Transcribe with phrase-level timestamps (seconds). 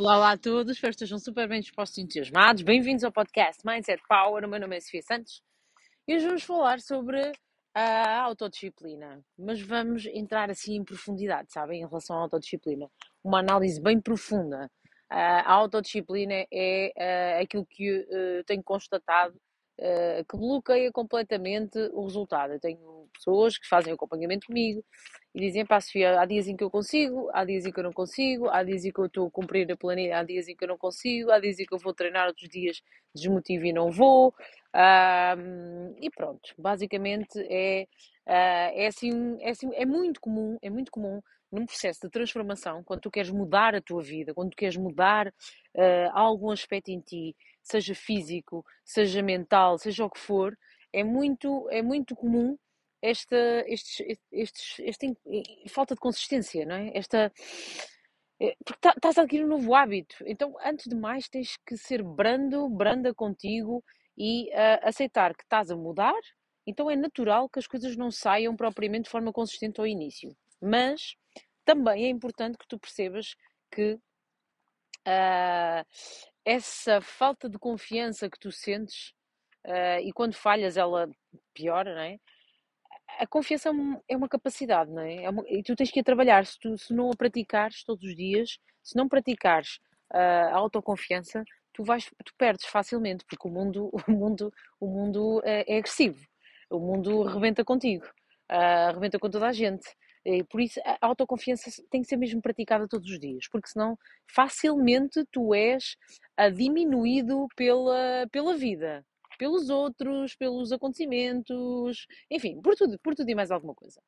[0.00, 2.62] Olá, olá a todos, espero que estejam super bem dispostos e entusiasmados.
[2.62, 4.42] Bem-vindos ao podcast Mindset Power.
[4.42, 5.42] O meu nome é Sofia Santos
[6.08, 7.30] e hoje vamos falar sobre
[7.74, 12.90] a autodisciplina, mas vamos entrar assim em profundidade, sabem, em relação à autodisciplina.
[13.22, 14.70] Uma análise bem profunda.
[15.10, 19.38] A autodisciplina é aquilo que eu tenho constatado
[20.28, 22.52] que bloqueia completamente o resultado.
[22.52, 24.84] Eu tenho pessoas que fazem acompanhamento comigo
[25.34, 27.84] e dizem, pá, Sofia, há dias em que eu consigo, há dias em que eu
[27.84, 30.56] não consigo, há dias em que eu estou a cumprir a planilha, há dias em
[30.56, 32.82] que eu não consigo, há dias em que eu vou treinar, outros dias
[33.14, 34.34] desmotivo e não vou.
[36.00, 37.86] E pronto, basicamente é,
[38.26, 42.84] uh, é, assim, é assim, é muito comum, é muito comum num processo de transformação,
[42.84, 47.00] quando tu queres mudar a tua vida, quando tu queres mudar uh, algum aspecto em
[47.00, 47.34] ti,
[47.70, 50.56] seja físico, seja mental, seja o que for,
[50.92, 52.56] é muito, é muito comum
[53.02, 55.06] esta, estes, estes, esta
[55.68, 56.90] falta de consistência, não é?
[56.94, 57.32] Esta,
[58.40, 60.16] é, porque tá, estás a adquirir um novo hábito.
[60.26, 63.84] Então, antes de mais, tens que ser brando, branda contigo
[64.16, 66.20] e uh, aceitar que estás a mudar.
[66.66, 70.36] Então, é natural que as coisas não saiam propriamente de forma consistente ao início.
[70.60, 71.16] Mas
[71.64, 73.34] também é importante que tu percebas
[73.70, 73.98] que
[75.06, 75.84] uh,
[76.50, 79.12] essa falta de confiança que tu sentes
[79.64, 81.08] uh, e quando falhas ela
[81.54, 82.18] piora, não é?
[83.18, 83.70] A confiança
[84.08, 85.24] é uma capacidade, não é?
[85.24, 86.44] é uma, e tu tens que ir trabalhar.
[86.44, 89.78] Se, tu, se não a praticares todos os dias, se não praticares
[90.12, 95.40] uh, a autoconfiança, tu, vais, tu perdes facilmente, porque o mundo, o mundo, o mundo
[95.44, 96.24] é, é agressivo.
[96.68, 98.06] O mundo rebenta contigo,
[98.50, 99.88] uh, rebenta com toda a gente.
[100.24, 103.98] E por isso a autoconfiança tem que ser mesmo praticada todos os dias, porque senão
[104.26, 105.96] facilmente tu és
[106.54, 109.04] diminuído pela, pela vida,
[109.38, 114.00] pelos outros, pelos acontecimentos, enfim, por tudo, por tudo e mais alguma coisa.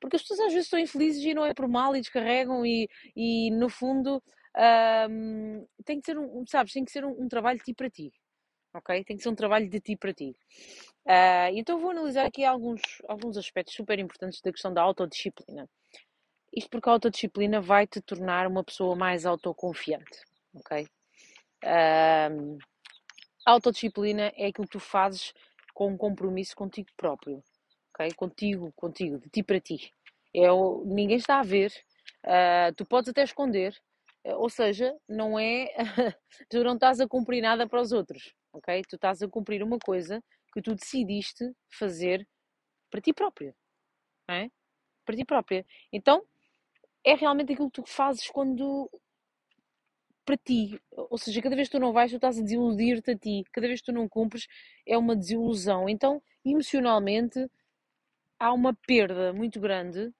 [0.00, 2.88] Porque as pessoas às vezes estão infelizes e não é por mal e descarregam e,
[3.16, 4.22] e no fundo
[5.84, 8.12] tem que ser um, sabes, tem que ser um, um trabalho de ti para ti
[8.74, 9.04] ok?
[9.04, 10.36] Tem que ser um trabalho de ti para ti.
[11.06, 15.68] Uh, então vou analisar aqui alguns, alguns aspectos super importantes da questão da autodisciplina.
[16.52, 20.22] Isto porque a autodisciplina vai te tornar uma pessoa mais autoconfiante,
[20.54, 20.86] ok?
[21.62, 22.58] Uh,
[23.46, 25.32] a autodisciplina é aquilo que tu fazes
[25.74, 27.42] com um compromisso contigo próprio,
[27.92, 28.12] ok?
[28.14, 29.92] Contigo, contigo, de ti para ti.
[30.34, 30.48] É
[30.84, 31.72] ninguém está a ver,
[32.24, 33.76] uh, tu podes até esconder,
[34.24, 35.68] ou seja, não é.
[36.48, 38.82] tu não estás a cumprir nada para os outros, ok?
[38.88, 40.22] Tu estás a cumprir uma coisa
[40.52, 42.26] que tu decidiste fazer
[42.90, 43.54] para ti própria,
[44.28, 44.50] não é?
[45.04, 45.66] Para ti própria.
[45.92, 46.24] Então,
[47.04, 48.90] é realmente aquilo que tu fazes quando.
[50.24, 50.80] para ti.
[50.92, 53.44] Ou seja, cada vez que tu não vais, tu estás a desiludir-te a ti.
[53.52, 54.46] Cada vez que tu não cumpres,
[54.86, 55.88] é uma desilusão.
[55.88, 57.50] Então, emocionalmente,
[58.38, 60.12] há uma perda muito grande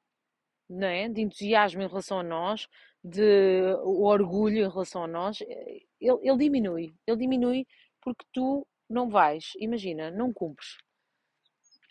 [0.68, 1.08] não é?
[1.08, 2.68] de entusiasmo em relação a nós,
[3.02, 6.94] de o orgulho em relação a nós, ele, ele diminui.
[7.06, 7.66] Ele diminui
[8.04, 10.76] porque tu não vais, imagina, não cumpres.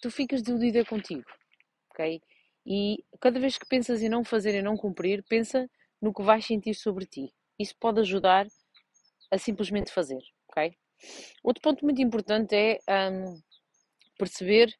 [0.01, 1.29] Tu ficas desiludida contigo,
[1.89, 2.21] ok?
[2.65, 5.69] E cada vez que pensas em não fazer e não cumprir, pensa
[6.01, 7.33] no que vais sentir sobre ti.
[7.57, 8.47] Isso pode ajudar
[9.31, 10.75] a simplesmente fazer, ok?
[11.43, 12.79] Outro ponto muito importante é
[13.11, 13.41] um,
[14.17, 14.73] perceber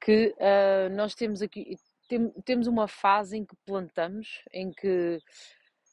[0.00, 1.76] que uh, nós temos aqui
[2.08, 5.18] tem, temos uma fase em que plantamos, em que,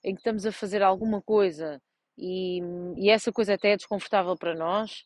[0.04, 1.82] em que estamos a fazer alguma coisa
[2.18, 2.60] e,
[2.98, 5.06] e essa coisa até é desconfortável para nós,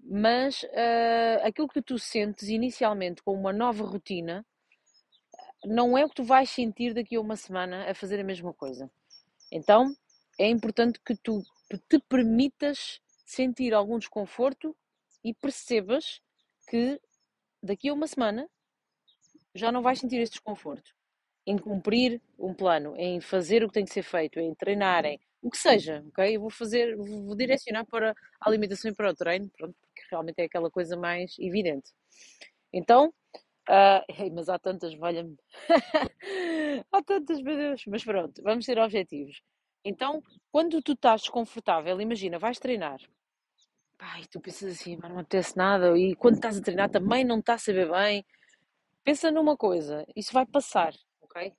[0.00, 4.44] mas uh, aquilo que tu sentes inicialmente com uma nova rotina
[5.64, 8.52] não é o que tu vais sentir daqui a uma semana a fazer a mesma
[8.52, 8.90] coisa.
[9.50, 9.94] Então
[10.38, 11.42] é importante que tu
[11.88, 14.76] te permitas sentir algum desconforto
[15.24, 16.20] e percebas
[16.68, 17.00] que
[17.62, 18.48] daqui a uma semana
[19.54, 20.94] já não vais sentir esse desconforto
[21.46, 25.18] em cumprir um plano, em fazer o que tem que ser feito, em treinar, em
[25.46, 26.36] o que seja, ok?
[26.36, 30.40] Eu vou fazer, vou direcionar para a alimentação e para o treino, pronto, porque realmente
[30.40, 31.92] é aquela coisa mais evidente.
[32.72, 33.14] Então,
[33.70, 35.36] uh, mas há tantas, valha-me,
[36.90, 39.40] há tantas, meu Deus, mas pronto, vamos ser objetivos.
[39.84, 40.20] Então,
[40.50, 42.98] quando tu estás desconfortável, imagina, vais treinar,
[43.96, 47.38] pai, tu pensas assim, mas não acontece nada, e quando estás a treinar também não
[47.38, 48.26] está a saber bem,
[49.04, 51.52] pensa numa coisa, isso vai passar, ok?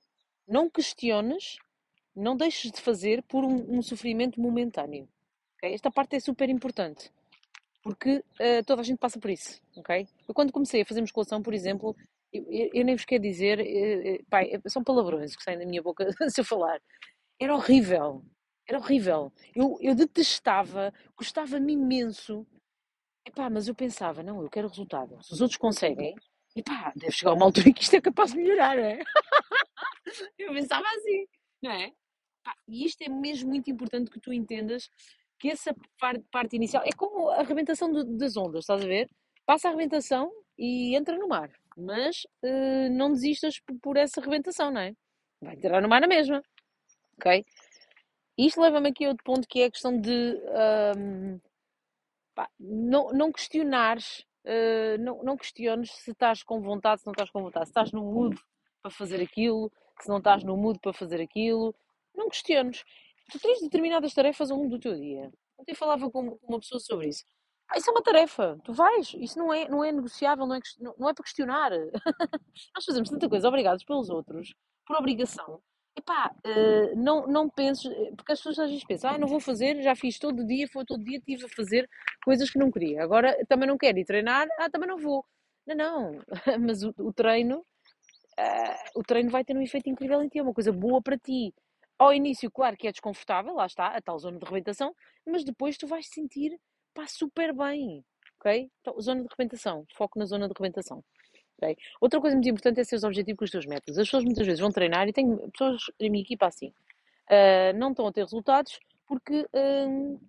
[0.46, 1.56] Não questiones,
[2.18, 5.08] não deixes de fazer por um, um sofrimento momentâneo.
[5.56, 5.74] Okay?
[5.74, 7.10] Esta parte é super importante,
[7.82, 10.06] porque uh, toda a gente passa por isso, ok?
[10.26, 11.96] Eu quando comecei a fazer musculação, por exemplo,
[12.32, 16.06] eu, eu, nem vos quero dizer, uh, pai, são palavrões que saem da minha boca
[16.28, 16.80] se eu falar.
[17.40, 18.22] Era horrível,
[18.68, 19.32] era horrível.
[19.54, 22.46] Eu, eu detestava, gostava-me imenso.
[23.26, 25.22] Epá, mas eu pensava, não, eu quero resultado.
[25.22, 26.14] Se os outros conseguem,
[26.56, 28.98] e pá, deve chegar uma altura em que isto é capaz de melhorar, não é?
[30.38, 31.26] Eu pensava assim,
[31.62, 31.92] não é?
[32.66, 34.90] E isto é mesmo muito importante que tu entendas
[35.38, 35.74] que essa
[36.30, 39.08] parte, inicial é como a arrebentação das ondas, estás a ver?
[39.46, 44.70] Passa a arrebentação e entra no mar, mas uh, não desistas por, por, essa arrebentação,
[44.70, 44.92] não é?
[45.40, 46.42] Vai entrar no mar na mesma,
[47.16, 47.44] ok?
[48.36, 50.36] Isto leva-me aqui a outro ponto que é a questão de
[50.96, 51.40] um,
[52.34, 57.30] pá, não, não questionares, uh, não, não questiones se estás com vontade, se não estás
[57.30, 58.36] com vontade, se estás no mood
[58.82, 61.74] para fazer aquilo, se não estás no mood para fazer aquilo,
[62.18, 62.84] não questiones.
[63.30, 65.30] Tu tens determinadas tarefas ao longo do teu dia.
[65.58, 67.24] Ontem falava com uma pessoa sobre isso.
[67.70, 70.60] Ah, isso é uma tarefa, tu vais, isso não é, não é negociável, não é,
[70.80, 71.70] não é para questionar.
[72.74, 74.54] Nós fazemos tanta coisa obrigados pelos outros,
[74.86, 75.60] por obrigação.
[75.94, 77.84] Epá, uh, não, não penses,
[78.16, 80.84] porque as pessoas às vezes pensam, ah, não vou fazer, já fiz todo dia, foi
[80.86, 81.88] todo dia, estive a fazer
[82.24, 83.02] coisas que não queria.
[83.02, 85.24] Agora também não quero ir treinar, ah, também não vou.
[85.66, 86.12] Não, não,
[86.60, 90.42] mas o, o treino, uh, o treino vai ter um efeito incrível em ti, é
[90.42, 91.52] uma coisa boa para ti.
[91.98, 94.94] Ao início, claro que é desconfortável, lá está, a tal zona de rebentação,
[95.26, 96.58] mas depois tu vais sentir,
[96.94, 98.04] pá, super bem,
[98.38, 98.70] ok?
[98.80, 101.02] Então, zona de rebentação, foco na zona de rebentação.
[101.56, 101.76] Okay?
[102.00, 103.98] Outra coisa muito importante é ser objetivo com os teus métodos.
[103.98, 107.90] As pessoas muitas vezes vão treinar e tenho pessoas na minha equipa assim, uh, não
[107.90, 110.20] estão a ter resultados porque uh,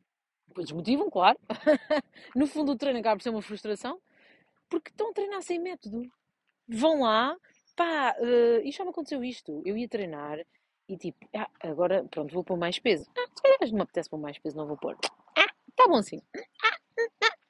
[0.56, 1.38] desmotivam, claro.
[2.36, 4.00] no fundo, o treino acaba por ser uma frustração
[4.68, 6.12] porque estão a treinar sem método.
[6.68, 7.36] Vão lá,
[7.76, 9.62] pá, uh, isto já me aconteceu isto.
[9.66, 10.40] Eu ia treinar
[10.90, 13.08] e tipo, ah, agora pronto, vou pôr mais peso.
[13.16, 14.98] Ah, se calhar não me apetece pôr mais peso, não vou pôr.
[15.38, 16.20] Ah, tá bom assim.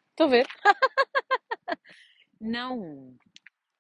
[0.10, 0.48] Estão a ver?
[2.40, 3.16] não.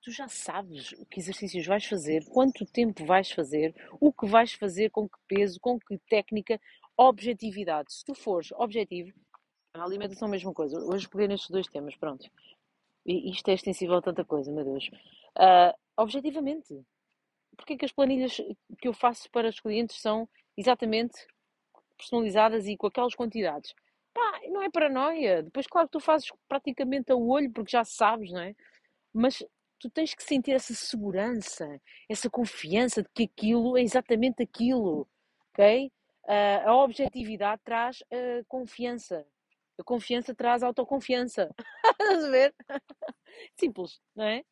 [0.02, 4.54] Tu já sabes o que exercícios vais fazer, quanto tempo vais fazer, o que vais
[4.54, 6.60] fazer, com que peso, com que técnica,
[6.96, 7.94] objetividade.
[7.94, 9.12] Se tu fores objetivo,
[9.74, 10.80] a alimentação é a mesma coisa.
[10.80, 12.26] Hoje peguei nestes dois temas, pronto.
[13.06, 14.90] E isto é extensível a tanta coisa, meu Deus.
[15.38, 16.82] Uh, objetivamente,
[17.60, 18.38] porque é que as planilhas
[18.80, 21.28] que eu faço para os clientes são exatamente
[21.98, 23.76] personalizadas e com aquelas quantidades?
[24.14, 25.44] Pá, não é paranoia.
[25.44, 28.56] Depois, claro que tu fazes praticamente a olho, porque já sabes, não é?
[29.14, 29.44] Mas
[29.78, 35.06] tu tens que sentir essa segurança, essa confiança de que aquilo é exatamente aquilo,
[35.52, 35.92] ok?
[36.24, 39.26] Uh, a objetividade traz uh, confiança.
[39.78, 41.54] A confiança traz autoconfiança.
[42.00, 42.56] Estás a ver?
[43.60, 44.44] Simples, não é?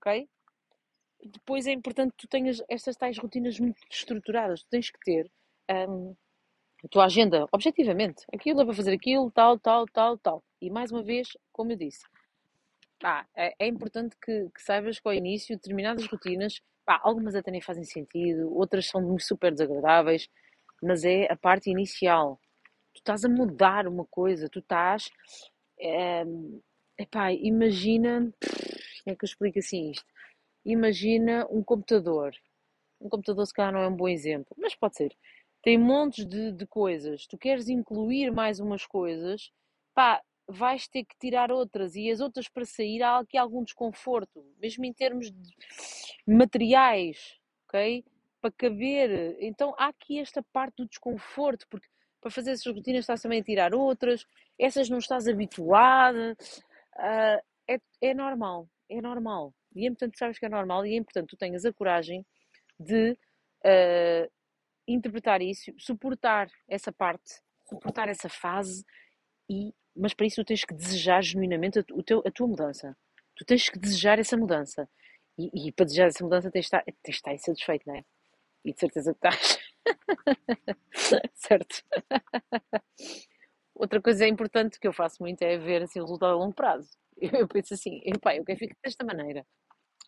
[0.00, 0.28] Ok?
[1.28, 4.62] Depois é importante que tu tenhas estas tais rotinas muito estruturadas.
[4.62, 5.30] Tu tens que ter
[5.70, 6.14] um,
[6.84, 8.24] a tua agenda, objetivamente.
[8.32, 10.44] Aquilo é para fazer aquilo, tal, tal, tal, tal.
[10.60, 12.04] E mais uma vez, como eu disse,
[12.98, 17.50] pá, é, é, importante que, que, saibas que ao início determinadas rotinas, pá, algumas até
[17.50, 20.28] nem fazem sentido, outras são super desagradáveis,
[20.82, 22.40] mas é a parte inicial.
[22.94, 25.08] Tu estás a mudar uma coisa, tu estás.
[25.78, 26.24] É,
[26.98, 28.32] epá, imagina.
[29.04, 30.11] Como é que eu explico assim isto?
[30.64, 32.34] Imagina um computador.
[33.00, 35.16] Um computador, se calhar, não é um bom exemplo, mas pode ser.
[35.62, 37.26] Tem montes de, de coisas.
[37.26, 39.50] Tu queres incluir mais umas coisas,
[39.94, 44.44] pá, vais ter que tirar outras e as outras para sair há aqui algum desconforto,
[44.60, 45.54] mesmo em termos de
[46.26, 47.38] materiais,
[47.68, 48.04] ok?
[48.40, 49.36] Para caber.
[49.40, 51.88] Então há aqui esta parte do desconforto, porque
[52.20, 54.26] para fazer essas rotinas estás também a tirar outras,
[54.58, 56.36] essas não estás habituada.
[56.96, 59.52] Uh, é, é normal, é normal.
[59.74, 62.24] E é importante, sabes que é normal e é importante tu tenhas a coragem
[62.78, 64.30] de uh,
[64.86, 68.84] interpretar isso, suportar essa parte, suportar essa fase,
[69.48, 72.96] e, mas para isso tu tens que desejar genuinamente a, o teu, a tua mudança.
[73.36, 74.88] Tu tens que desejar essa mudança.
[75.38, 78.04] E, e para desejar essa mudança tens de estar, tens de estar insatisfeito, não é?
[78.64, 79.58] E de certeza que estás.
[81.34, 81.84] certo.
[83.82, 86.88] Outra coisa importante que eu faço muito é ver assim, o resultado a longo prazo.
[87.44, 89.44] Eu penso assim, epá, eu quero ficar desta maneira.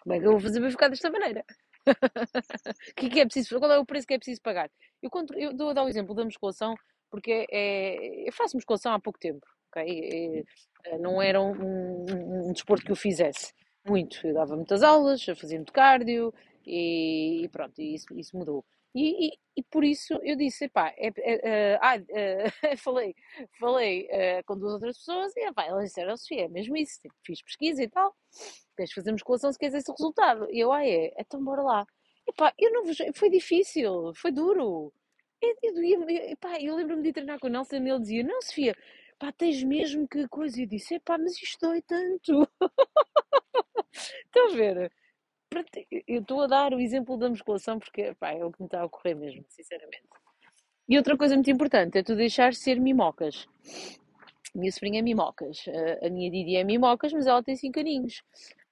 [0.00, 1.44] Como é que eu vou fazer para ficar desta maneira?
[1.86, 1.86] O
[2.96, 4.70] que é, que é preciso, qual é o preço que é preciso pagar?
[5.02, 6.74] Eu, eu dou a dar o exemplo da musculação
[7.10, 10.44] porque é, eu faço musculação há pouco tempo, ok?
[10.86, 13.52] É, não era um, um, um, desporto que eu fizesse
[13.86, 14.24] muito.
[14.26, 16.32] Eu dava muitas aulas, eu fazia muito cardio
[16.66, 18.64] e, e pronto, isso, isso mudou.
[18.94, 21.78] E, e, e, por isso eu disse, pá, é, é,
[22.62, 23.14] é, falei,
[23.58, 24.08] falei
[24.46, 27.82] com duas outras pessoas e pá, elas disseram, Sofia, é mesmo isso, tipo, fiz pesquisa
[27.82, 28.14] e tal,
[28.76, 30.48] tens de fazer musculação se queres esse resultado.
[30.50, 31.86] E eu, ah, é, então bora lá.
[32.26, 32.84] E pá, eu não
[33.14, 34.92] foi difícil, foi duro.
[35.42, 35.74] Eu, eu,
[36.60, 38.76] eu lembro-me de treinar com o Nelson e ele dizia, não, Sofia,
[39.18, 40.58] pá, tens mesmo que coisa.
[40.58, 42.48] E eu disse, pá, mas isto dói tanto.
[43.92, 44.92] Estão a ver?
[46.06, 48.80] Eu estou a dar o exemplo da musculação porque pá, é o que me está
[48.80, 50.02] a ocorrer mesmo, sinceramente.
[50.88, 53.46] E outra coisa muito importante é tu deixar ser mimocas.
[54.54, 55.64] Minha sobrinha é mimocas,
[56.00, 58.22] a minha Didi é mimocas, mas ela tem 5 aninhos.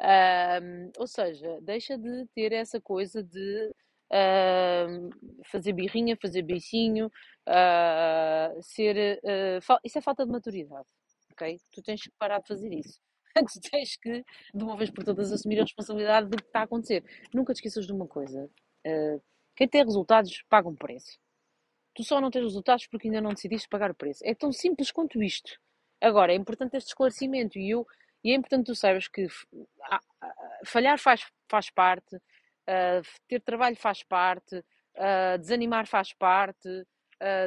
[0.00, 3.72] Um, ou seja, deixa de ter essa coisa de
[4.12, 5.10] uh,
[5.44, 7.06] fazer birrinha, fazer beicinho,
[7.48, 9.20] uh, ser.
[9.24, 10.86] Uh, isso é falta de maturidade,
[11.32, 11.58] ok?
[11.72, 13.00] Tu tens que parar de fazer isso.
[13.52, 14.24] tu tens que,
[14.54, 17.04] de uma vez por todas, assumir a responsabilidade do que está a acontecer.
[17.32, 18.50] Nunca te esqueças de uma coisa:
[19.56, 21.18] quem tem resultados paga um preço.
[21.94, 24.22] Tu só não tens resultados porque ainda não decidiste pagar o preço.
[24.24, 25.58] É tão simples quanto isto.
[26.00, 27.86] Agora, é importante este esclarecimento e, eu,
[28.24, 29.26] e é importante tu saibas que
[30.64, 34.64] falhar faz, faz parte, uh, ter trabalho faz parte,
[35.40, 36.68] desanimar faz parte,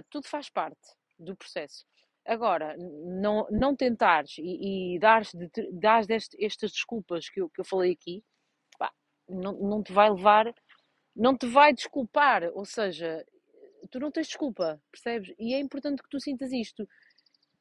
[0.10, 1.86] tudo faz parte do processo.
[2.26, 6.08] Agora, não, não tentares e, e dares, de, dares
[6.40, 8.24] estas desculpas que eu, que eu falei aqui,
[8.80, 8.92] pá,
[9.30, 10.54] não, não te vai levar,
[11.16, 13.24] não te vai desculpar, ou seja,
[13.92, 15.34] tu não tens desculpa, percebes?
[15.38, 16.88] E é importante que tu sintas isto.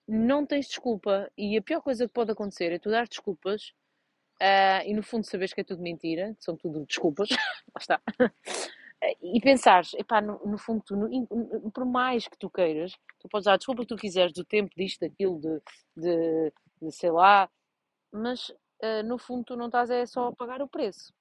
[0.09, 3.73] Não tens desculpa, e a pior coisa que pode acontecer é tu dar desculpas
[4.43, 7.29] Uh, e no fundo sabes que é tudo mentira, são tudo desculpas,
[7.73, 8.03] lá está.
[9.23, 13.47] E pensares, epá, no, no fundo, tu, no, por mais que tu queiras, tu podes
[13.47, 15.61] dar desculpa que tu quiseres do tempo, disto, daquilo, de,
[15.97, 17.49] de, de sei lá,
[18.13, 21.13] mas uh, no fundo tu não estás é só a pagar o preço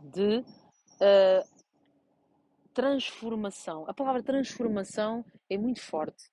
[0.00, 1.62] de uh,
[2.74, 3.84] transformação.
[3.88, 6.30] A palavra transformação é muito forte.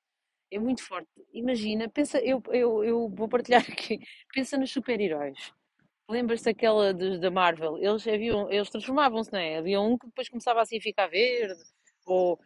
[0.51, 1.09] É muito forte.
[1.31, 3.99] Imagina, pensa, eu, eu, eu vou partilhar aqui,
[4.33, 5.53] pensa nos super-heróis.
[6.09, 7.77] Lembras-te daquela da Marvel?
[7.77, 9.57] Eles, haviam, eles transformavam-se, não é?
[9.57, 11.61] Havia um que depois começava assim a ficar verde,
[12.03, 12.39] ou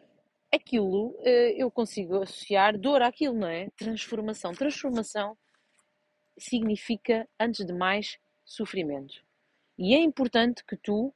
[0.52, 3.70] aquilo eh, eu consigo associar dor àquilo, não é?
[3.70, 4.52] Transformação.
[4.52, 5.34] Transformação
[6.36, 9.24] significa, antes de mais, sofrimento.
[9.78, 11.14] E é importante que tu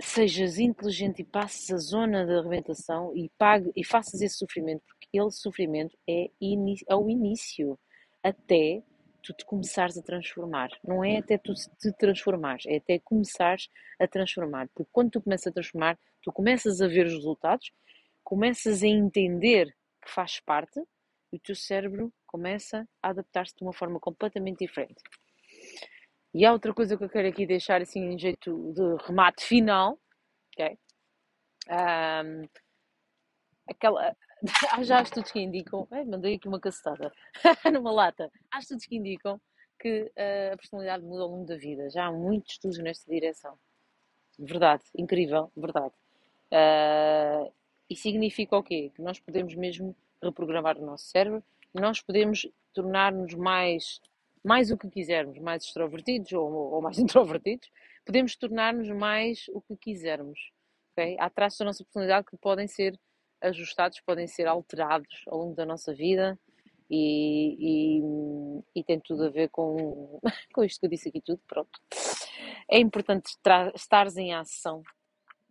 [0.00, 5.08] sejas inteligente e passes a zona de arrebentação e, pague, e faças esse sofrimento, porque
[5.12, 6.30] ele sofrimento é,
[6.88, 7.78] é o início
[8.22, 8.82] até
[9.26, 10.68] tu te começares a transformar.
[10.84, 13.68] Não é até tu te transformares, é até começares
[13.98, 14.68] a transformar.
[14.68, 17.72] Porque quando tu começas a transformar, tu começas a ver os resultados,
[18.22, 20.80] começas a entender que faz parte
[21.32, 25.02] e o teu cérebro começa a adaptar-se de uma forma completamente diferente.
[26.32, 29.98] E há outra coisa que eu quero aqui deixar assim em jeito de remate final,
[30.52, 30.78] ok?
[31.68, 32.48] Um,
[33.68, 34.16] aquela,
[34.72, 37.12] há já estudos que indicam, ai, mandei aqui uma cacetada,
[37.72, 39.40] numa lata, há estudos que indicam
[39.78, 41.90] que uh, a personalidade muda ao longo da vida.
[41.90, 43.58] Já há muitos estudos nesta direção.
[44.38, 45.94] Verdade, incrível, verdade.
[46.52, 47.52] Uh,
[47.88, 48.90] e significa o quê?
[48.94, 51.42] Que nós podemos mesmo reprogramar o nosso cérebro,
[51.74, 54.00] nós podemos tornar-nos mais,
[54.42, 57.70] mais o que quisermos, mais extrovertidos ou, ou mais introvertidos,
[58.04, 60.50] podemos tornar-nos mais o que quisermos.
[60.92, 61.16] Okay?
[61.18, 62.98] Há traços da nossa personalidade que podem ser
[63.40, 66.38] ajustados, podem ser alterados ao longo da nossa vida
[66.90, 70.20] e, e, e tem tudo a ver com,
[70.52, 71.80] com isto que eu disse aqui tudo, pronto.
[72.68, 73.30] É importante
[73.74, 74.82] estares em ação,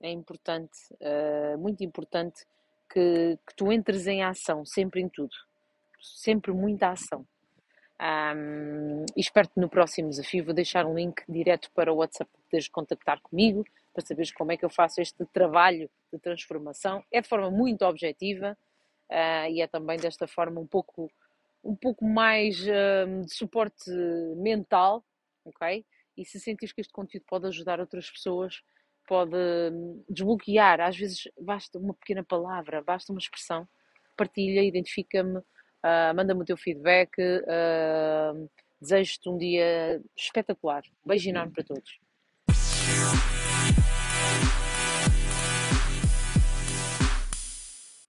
[0.02, 2.46] é importante, uh, muito importante
[2.90, 5.34] que, que tu entres em ação, sempre em tudo,
[6.02, 7.26] sempre muita ação.
[7.98, 10.44] Um, espero-te no próximo desafio.
[10.44, 13.64] Vou deixar um link direto para o WhatsApp para poderes contactar comigo
[13.96, 17.02] para saberes como é que eu faço este trabalho de transformação.
[17.10, 18.58] É de forma muito objetiva
[19.10, 21.10] uh, e é também desta forma um pouco,
[21.64, 23.90] um pouco mais uh, de suporte
[24.36, 25.04] mental,
[25.46, 25.86] ok?
[26.18, 28.62] E se sentires que este conteúdo pode ajudar outras pessoas,
[29.08, 33.68] pode hum, desbloquear, às vezes basta uma pequena palavra, basta uma expressão,
[34.18, 37.12] partilha, identifica-me, uh, manda-me o teu feedback,
[38.82, 40.84] desejo-te um dia espetacular.
[41.06, 42.05] Beijo enorme para todos.